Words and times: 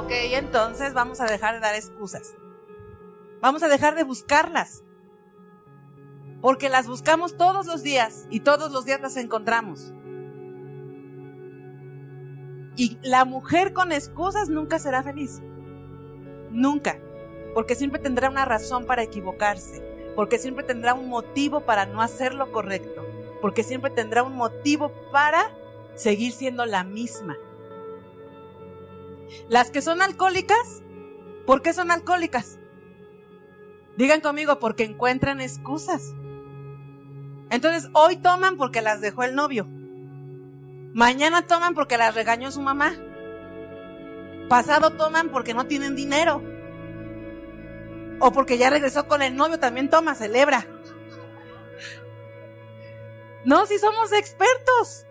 Ok, 0.00 0.12
entonces 0.32 0.94
vamos 0.94 1.20
a 1.20 1.26
dejar 1.26 1.54
de 1.54 1.60
dar 1.60 1.74
excusas. 1.74 2.34
Vamos 3.42 3.62
a 3.62 3.68
dejar 3.68 3.94
de 3.96 4.02
buscarlas. 4.02 4.82
Porque 6.40 6.70
las 6.70 6.86
buscamos 6.86 7.36
todos 7.36 7.66
los 7.66 7.82
días 7.82 8.26
y 8.30 8.40
todos 8.40 8.72
los 8.72 8.86
días 8.86 9.02
las 9.02 9.18
encontramos. 9.18 9.92
Y 12.76 12.96
la 13.02 13.26
mujer 13.26 13.74
con 13.74 13.92
excusas 13.92 14.48
nunca 14.48 14.78
será 14.78 15.02
feliz. 15.02 15.42
Nunca. 16.50 16.98
Porque 17.52 17.74
siempre 17.74 18.00
tendrá 18.00 18.30
una 18.30 18.46
razón 18.46 18.86
para 18.86 19.02
equivocarse. 19.02 19.82
Porque 20.16 20.38
siempre 20.38 20.64
tendrá 20.64 20.94
un 20.94 21.10
motivo 21.10 21.60
para 21.66 21.84
no 21.84 22.00
hacer 22.00 22.32
lo 22.32 22.50
correcto. 22.52 23.04
Porque 23.42 23.62
siempre 23.62 23.90
tendrá 23.90 24.22
un 24.22 24.34
motivo 24.34 24.92
para 25.12 25.54
seguir 25.94 26.32
siendo 26.32 26.64
la 26.64 26.84
misma. 26.84 27.36
Las 29.48 29.70
que 29.70 29.82
son 29.82 30.02
alcohólicas, 30.02 30.82
¿por 31.46 31.62
qué 31.62 31.72
son 31.72 31.90
alcohólicas? 31.90 32.58
Digan 33.96 34.20
conmigo, 34.20 34.58
porque 34.58 34.84
encuentran 34.84 35.40
excusas. 35.40 36.14
Entonces, 37.50 37.90
hoy 37.92 38.16
toman 38.16 38.56
porque 38.56 38.80
las 38.80 39.00
dejó 39.00 39.24
el 39.24 39.34
novio. 39.34 39.66
Mañana 40.94 41.46
toman 41.46 41.74
porque 41.74 41.98
las 41.98 42.14
regañó 42.14 42.50
su 42.50 42.60
mamá. 42.60 42.94
Pasado 44.48 44.90
toman 44.90 45.30
porque 45.30 45.54
no 45.54 45.66
tienen 45.66 45.96
dinero. 45.96 46.42
O 48.20 48.32
porque 48.32 48.58
ya 48.58 48.70
regresó 48.70 49.06
con 49.06 49.22
el 49.22 49.36
novio, 49.36 49.58
también 49.58 49.90
toma, 49.90 50.14
celebra. 50.14 50.66
No, 53.44 53.66
si 53.66 53.78
somos 53.78 54.12
expertos. 54.12 55.06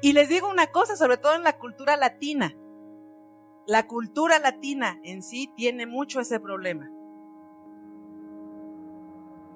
Y 0.00 0.12
les 0.12 0.28
digo 0.28 0.48
una 0.48 0.68
cosa, 0.68 0.96
sobre 0.96 1.16
todo 1.16 1.34
en 1.34 1.42
la 1.42 1.56
cultura 1.58 1.96
latina. 1.96 2.54
La 3.66 3.86
cultura 3.86 4.38
latina 4.38 4.98
en 5.02 5.22
sí 5.22 5.50
tiene 5.56 5.86
mucho 5.86 6.20
ese 6.20 6.38
problema. 6.38 6.90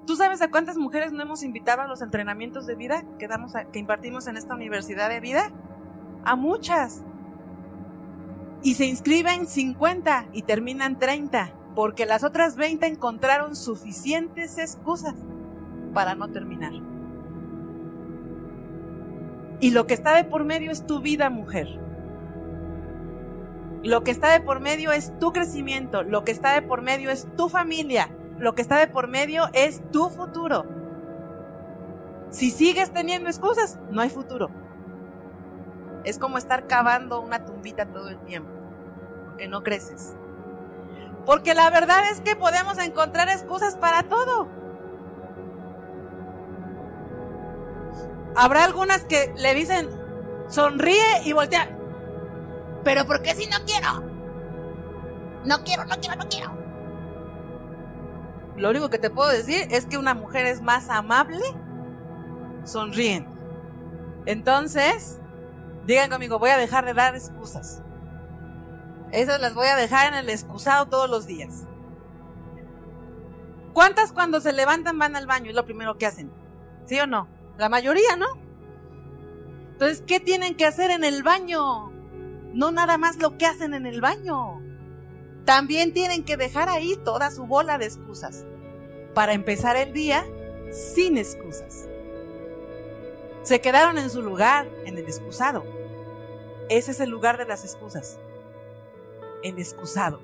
¿Tú 0.07 0.15
sabes 0.15 0.41
a 0.41 0.49
cuántas 0.49 0.77
mujeres 0.77 1.11
no 1.11 1.21
hemos 1.21 1.43
invitado 1.43 1.83
a 1.83 1.87
los 1.87 2.01
entrenamientos 2.01 2.65
de 2.65 2.73
vida 2.73 3.03
que, 3.19 3.27
damos 3.27 3.53
que 3.71 3.77
impartimos 3.77 4.25
en 4.25 4.37
esta 4.37 4.55
universidad 4.55 5.09
de 5.09 5.19
vida? 5.19 5.51
A 6.25 6.35
muchas. 6.35 7.03
Y 8.63 8.73
se 8.73 8.85
inscriben 8.85 9.45
50 9.45 10.29
y 10.33 10.41
terminan 10.41 10.97
30, 10.97 11.53
porque 11.75 12.07
las 12.07 12.23
otras 12.23 12.55
20 12.55 12.87
encontraron 12.87 13.55
suficientes 13.55 14.57
excusas 14.57 15.13
para 15.93 16.15
no 16.15 16.29
terminar. 16.29 16.73
Y 19.59 19.69
lo 19.69 19.85
que 19.85 19.93
está 19.93 20.15
de 20.15 20.23
por 20.23 20.45
medio 20.45 20.71
es 20.71 20.87
tu 20.87 20.99
vida, 21.01 21.29
mujer. 21.29 21.88
Lo 23.83 24.03
que 24.03 24.11
está 24.11 24.31
de 24.31 24.41
por 24.41 24.59
medio 24.59 24.91
es 24.91 25.17
tu 25.19 25.31
crecimiento, 25.31 26.03
lo 26.03 26.25
que 26.25 26.31
está 26.31 26.53
de 26.53 26.61
por 26.61 26.81
medio 26.81 27.09
es 27.11 27.27
tu 27.37 27.47
familia, 27.47 28.09
lo 28.37 28.53
que 28.53 28.61
está 28.61 28.77
de 28.77 28.87
por 28.87 29.07
medio 29.07 29.45
es 29.53 29.81
tu 29.91 30.09
futuro. 30.09 30.65
Si 32.29 32.51
sigues 32.51 32.91
teniendo 32.91 33.29
excusas, 33.29 33.79
no 33.89 34.01
hay 34.01 34.09
futuro. 34.09 34.49
Es 36.03 36.19
como 36.19 36.37
estar 36.37 36.67
cavando 36.67 37.21
una 37.21 37.45
tumbita 37.45 37.85
todo 37.85 38.09
el 38.09 38.19
tiempo, 38.25 38.51
porque 39.25 39.47
no 39.47 39.63
creces. 39.63 40.15
Porque 41.25 41.53
la 41.53 41.69
verdad 41.69 42.01
es 42.11 42.19
que 42.19 42.35
podemos 42.35 42.77
encontrar 42.79 43.29
excusas 43.29 43.77
para 43.77 44.03
todo. 44.03 44.49
Habrá 48.35 48.65
algunas 48.65 49.05
que 49.05 49.33
le 49.37 49.53
dicen, 49.53 49.89
sonríe 50.47 51.23
y 51.25 51.33
voltea. 51.33 51.78
Pero 52.83 53.05
¿por 53.05 53.21
qué 53.21 53.35
si 53.35 53.47
no 53.47 53.57
quiero? 53.65 54.03
No 55.45 55.63
quiero, 55.63 55.85
no 55.85 55.95
quiero, 55.99 56.15
no 56.15 56.27
quiero. 56.27 56.57
Lo 58.55 58.69
único 58.69 58.89
que 58.89 58.99
te 58.99 59.09
puedo 59.09 59.29
decir 59.29 59.67
es 59.71 59.85
que 59.85 59.97
una 59.97 60.13
mujer 60.13 60.45
es 60.45 60.61
más 60.61 60.89
amable 60.89 61.45
sonriendo. 62.65 63.31
Entonces, 64.25 65.19
digan 65.85 66.09
conmigo, 66.09 66.39
voy 66.39 66.49
a 66.49 66.57
dejar 66.57 66.85
de 66.85 66.93
dar 66.93 67.15
excusas. 67.15 67.81
Esas 69.11 69.39
las 69.39 69.53
voy 69.53 69.67
a 69.67 69.75
dejar 69.75 70.13
en 70.13 70.19
el 70.19 70.29
excusado 70.29 70.87
todos 70.87 71.09
los 71.09 71.25
días. 71.25 71.63
¿Cuántas 73.73 74.11
cuando 74.11 74.41
se 74.41 74.51
levantan 74.51 74.99
van 74.99 75.15
al 75.15 75.25
baño? 75.25 75.49
Es 75.49 75.55
lo 75.55 75.65
primero 75.65 75.97
que 75.97 76.05
hacen. 76.05 76.31
¿Sí 76.85 76.99
o 76.99 77.07
no? 77.07 77.27
La 77.57 77.69
mayoría, 77.69 78.15
¿no? 78.17 78.27
Entonces, 79.71 80.03
¿qué 80.05 80.19
tienen 80.19 80.55
que 80.55 80.65
hacer 80.65 80.91
en 80.91 81.03
el 81.03 81.23
baño? 81.23 81.88
No 82.53 82.71
nada 82.71 82.97
más 82.97 83.17
lo 83.17 83.37
que 83.37 83.45
hacen 83.45 83.73
en 83.73 83.85
el 83.85 84.01
baño. 84.01 84.61
También 85.45 85.93
tienen 85.93 86.23
que 86.23 86.37
dejar 86.37 86.69
ahí 86.69 86.97
toda 87.03 87.31
su 87.31 87.45
bola 87.45 87.77
de 87.77 87.85
excusas 87.85 88.45
para 89.13 89.33
empezar 89.33 89.75
el 89.77 89.93
día 89.93 90.25
sin 90.71 91.17
excusas. 91.17 91.87
Se 93.43 93.61
quedaron 93.61 93.97
en 93.97 94.09
su 94.09 94.21
lugar, 94.21 94.69
en 94.85 94.97
el 94.97 95.05
excusado. 95.05 95.63
Ese 96.69 96.91
es 96.91 96.99
el 96.99 97.09
lugar 97.09 97.37
de 97.37 97.45
las 97.45 97.63
excusas. 97.63 98.19
El 99.41 99.57
excusado. 99.57 100.21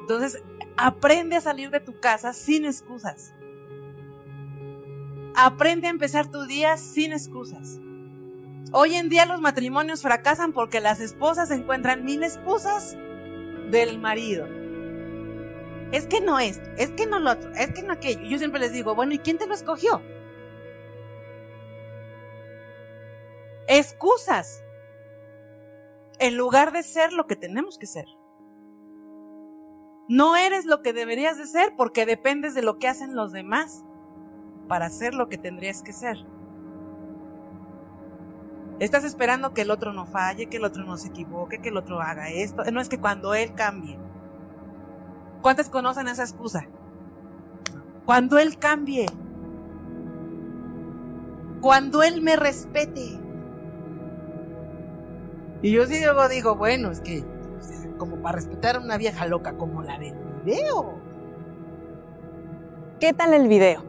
Entonces, 0.00 0.42
aprende 0.76 1.36
a 1.36 1.40
salir 1.40 1.70
de 1.70 1.80
tu 1.80 1.98
casa 2.00 2.32
sin 2.32 2.64
excusas. 2.64 3.32
Aprende 5.36 5.86
a 5.86 5.90
empezar 5.90 6.30
tu 6.30 6.44
día 6.46 6.76
sin 6.76 7.12
excusas. 7.12 7.78
Hoy 8.72 8.94
en 8.94 9.08
día 9.08 9.26
los 9.26 9.40
matrimonios 9.40 10.02
fracasan 10.02 10.52
porque 10.52 10.80
las 10.80 11.00
esposas 11.00 11.50
encuentran 11.50 12.04
mil 12.04 12.22
excusas 12.22 12.96
del 13.70 13.98
marido. 13.98 14.46
Es 15.92 16.06
que 16.06 16.20
no 16.20 16.40
esto, 16.40 16.68
es 16.76 16.90
que 16.90 17.06
no 17.06 17.20
lo 17.20 17.32
otro, 17.32 17.52
es 17.54 17.72
que 17.72 17.82
no 17.82 17.92
aquello. 17.92 18.22
Yo 18.22 18.38
siempre 18.38 18.60
les 18.60 18.72
digo, 18.72 18.94
bueno, 18.94 19.12
¿y 19.14 19.18
quién 19.18 19.38
te 19.38 19.46
lo 19.46 19.54
escogió? 19.54 20.02
Excusas. 23.68 24.64
En 26.18 26.36
lugar 26.36 26.72
de 26.72 26.82
ser 26.82 27.12
lo 27.12 27.26
que 27.26 27.36
tenemos 27.36 27.78
que 27.78 27.86
ser. 27.86 28.06
No 30.08 30.36
eres 30.36 30.64
lo 30.64 30.82
que 30.82 30.92
deberías 30.92 31.38
de 31.38 31.46
ser 31.46 31.74
porque 31.76 32.06
dependes 32.06 32.54
de 32.54 32.62
lo 32.62 32.78
que 32.78 32.88
hacen 32.88 33.14
los 33.14 33.32
demás 33.32 33.84
para 34.68 34.90
ser 34.90 35.14
lo 35.14 35.28
que 35.28 35.38
tendrías 35.38 35.82
que 35.82 35.92
ser. 35.92 36.16
Estás 38.80 39.04
esperando 39.04 39.54
que 39.54 39.62
el 39.62 39.70
otro 39.70 39.92
no 39.92 40.04
falle, 40.04 40.46
que 40.46 40.56
el 40.56 40.64
otro 40.64 40.84
no 40.84 40.96
se 40.96 41.08
equivoque, 41.08 41.60
que 41.60 41.68
el 41.68 41.76
otro 41.76 42.00
haga 42.00 42.30
esto. 42.30 42.64
No 42.72 42.80
es 42.80 42.88
que 42.88 42.98
cuando 42.98 43.34
él 43.34 43.54
cambie. 43.54 43.98
¿Cuántos 45.42 45.68
conocen 45.68 46.08
esa 46.08 46.22
excusa? 46.22 46.66
Cuando 48.04 48.38
él 48.38 48.58
cambie. 48.58 49.06
Cuando 51.60 52.02
él 52.02 52.20
me 52.20 52.34
respete. 52.36 53.20
Y 55.62 55.70
yo 55.70 55.86
sí 55.86 56.02
luego 56.02 56.28
digo, 56.28 56.56
bueno, 56.56 56.90
es 56.90 57.00
que, 57.00 57.24
como 57.96 58.16
para 58.16 58.36
respetar 58.36 58.76
a 58.76 58.80
una 58.80 58.98
vieja 58.98 59.26
loca 59.26 59.56
como 59.56 59.82
la 59.82 59.98
del 59.98 60.14
video. 60.44 60.98
¿Qué 62.98 63.12
tal 63.12 63.32
el 63.34 63.48
video? 63.48 63.84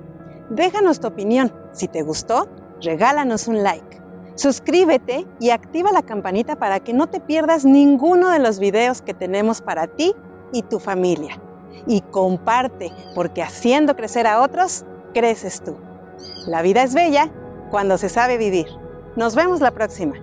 Déjanos 0.49 0.99
tu 0.99 1.07
opinión. 1.07 1.51
Si 1.71 1.87
te 1.87 2.03
gustó, 2.03 2.47
regálanos 2.81 3.47
un 3.47 3.63
like. 3.63 4.04
Suscríbete 4.35 5.25
y 5.39 5.51
activa 5.51 5.91
la 5.91 6.01
campanita 6.01 6.57
para 6.57 6.81
que 6.81 6.93
no 6.93 7.07
te 7.07 7.21
pierdas 7.21 7.63
ninguno 7.63 8.29
de 8.29 8.39
los 8.39 8.59
videos 8.59 9.01
que 9.01 9.13
tenemos 9.13 9.61
para 9.61 9.87
ti 9.87 10.13
y 10.51 10.61
tu 10.63 10.79
familia. 10.79 11.41
Y 11.87 12.01
comparte, 12.01 12.91
porque 13.15 13.41
haciendo 13.41 13.95
crecer 13.95 14.27
a 14.27 14.41
otros, 14.41 14.85
creces 15.13 15.61
tú. 15.61 15.77
La 16.47 16.61
vida 16.61 16.83
es 16.83 16.93
bella 16.93 17.31
cuando 17.71 17.97
se 17.97 18.09
sabe 18.09 18.37
vivir. 18.37 18.67
Nos 19.15 19.35
vemos 19.35 19.61
la 19.61 19.71
próxima. 19.71 20.15